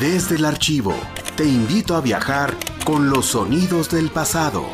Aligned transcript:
Desde 0.00 0.36
el 0.36 0.44
archivo, 0.44 0.94
te 1.36 1.44
invito 1.44 1.96
a 1.96 2.00
viajar 2.00 2.54
con 2.84 3.10
los 3.10 3.26
sonidos 3.26 3.90
del 3.90 4.10
pasado. 4.10 4.64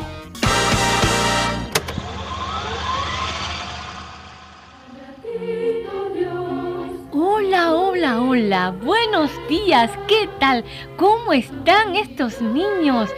Hola, 7.11 7.73
hola, 7.73 8.21
hola. 8.21 8.69
Buenos 8.83 9.31
días. 9.49 9.89
¿Qué 10.07 10.29
tal? 10.39 10.63
¿Cómo 10.95 11.33
están 11.33 11.95
estos 11.95 12.39
niños? 12.41 13.09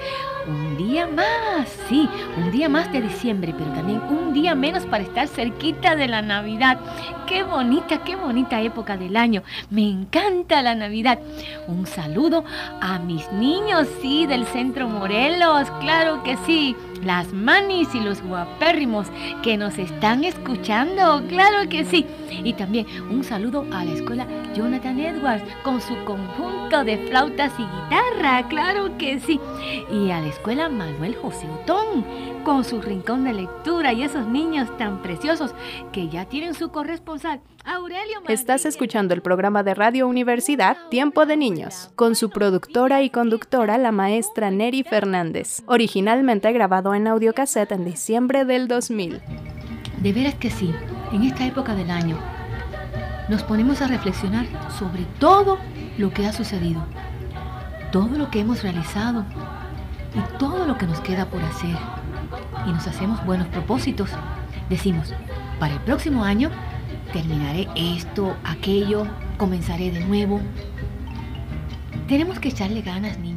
Un 0.47 0.77
día 0.77 1.05
más, 1.07 1.67
sí, 1.89 2.07
un 2.37 2.51
día 2.51 2.69
más 2.69 2.89
de 2.93 3.01
diciembre, 3.01 3.53
pero 3.57 3.69
también 3.71 4.01
un 4.03 4.33
día 4.33 4.55
menos 4.55 4.85
para 4.85 5.03
estar 5.03 5.27
cerquita 5.27 5.97
de 5.97 6.07
la 6.07 6.21
Navidad. 6.21 6.79
Qué 7.27 7.43
bonita, 7.43 8.01
qué 8.05 8.15
bonita 8.15 8.61
época 8.61 8.95
del 8.95 9.17
año. 9.17 9.43
Me 9.69 9.81
encanta 9.81 10.61
la 10.61 10.73
Navidad. 10.73 11.19
Un 11.67 11.85
saludo 11.85 12.45
a 12.79 12.97
mis 12.97 13.29
niños, 13.33 13.89
sí, 14.01 14.25
del 14.25 14.45
Centro 14.45 14.87
Morelos, 14.87 15.69
claro 15.81 16.23
que 16.23 16.37
sí. 16.45 16.77
Las 17.03 17.33
manis 17.33 17.93
y 17.93 17.99
los 17.99 18.21
guapérrimos 18.21 19.07
que 19.43 19.57
nos 19.57 19.77
están 19.77 20.23
escuchando, 20.23 21.23
claro 21.27 21.69
que 21.69 21.85
sí. 21.85 22.05
Y 22.43 22.53
también 22.53 22.85
un 23.09 23.23
saludo 23.23 23.65
a 23.71 23.85
la 23.85 23.93
escuela 23.93 24.27
Jonathan 24.55 24.99
Edwards 24.99 25.43
con 25.63 25.81
su 25.81 25.95
conjunto 26.05 26.83
de 26.83 26.97
flautas 27.07 27.53
y 27.57 27.63
guitarra, 27.63 28.47
claro 28.47 28.97
que 28.97 29.19
sí. 29.19 29.39
Y 29.91 30.11
a 30.11 30.21
la 30.21 30.27
escuela 30.27 30.69
Manuel 30.69 31.15
José 31.15 31.47
Otón 31.49 32.05
con 32.47 32.63
su 32.63 32.81
rincón 32.81 33.25
de 33.25 33.33
lectura 33.33 33.91
y 33.91 34.03
esos 34.03 34.25
niños 34.25 34.69
tan 34.77 35.01
preciosos 35.01 35.53
que 35.91 36.07
ya 36.07 36.23
tienen 36.23 36.53
su 36.53 36.69
corresponsal, 36.69 37.41
Aurelio. 37.65 38.21
Estás 38.29 38.65
escuchando 38.65 39.13
el 39.13 39.21
programa 39.21 39.63
de 39.63 39.73
Radio 39.73 40.07
Universidad 40.07 40.77
Tiempo 40.89 41.25
de 41.25 41.35
Niños, 41.35 41.89
con 41.95 42.15
su 42.15 42.29
productora 42.29 43.01
y 43.01 43.09
conductora, 43.09 43.77
la 43.77 43.91
maestra 43.91 44.49
Neri 44.49 44.83
Fernández, 44.83 45.61
originalmente 45.65 46.47
grabado 46.87 46.95
en 46.95 47.07
audiocassette 47.07 47.73
en 47.73 47.83
diciembre 47.83 48.45
del 48.45 48.67
2000. 48.67 49.19
De 50.01 50.13
veras 50.13 50.35
que 50.35 50.49
sí, 50.49 50.73
en 51.11 51.23
esta 51.23 51.45
época 51.45 51.75
del 51.75 51.91
año 51.91 52.17
nos 53.29 53.43
ponemos 53.43 53.81
a 53.81 53.87
reflexionar 53.87 54.45
sobre 54.77 55.03
todo 55.19 55.57
lo 55.97 56.11
que 56.11 56.25
ha 56.25 56.31
sucedido, 56.31 56.81
todo 57.91 58.17
lo 58.17 58.29
que 58.29 58.39
hemos 58.39 58.63
realizado 58.63 59.25
y 60.15 60.37
todo 60.37 60.65
lo 60.65 60.77
que 60.77 60.87
nos 60.87 61.01
queda 61.01 61.25
por 61.25 61.43
hacer. 61.43 61.75
Y 62.65 62.71
nos 62.71 62.87
hacemos 62.87 63.25
buenos 63.25 63.47
propósitos. 63.47 64.09
Decimos, 64.69 65.13
para 65.59 65.73
el 65.73 65.81
próximo 65.81 66.23
año 66.23 66.49
terminaré 67.11 67.67
esto, 67.75 68.35
aquello, 68.45 69.07
comenzaré 69.37 69.91
de 69.91 70.05
nuevo. 70.05 70.39
Tenemos 72.07 72.39
que 72.39 72.49
echarle 72.49 72.81
ganas, 72.81 73.17
niños. 73.19 73.36